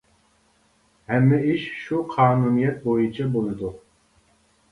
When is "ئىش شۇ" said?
1.49-1.99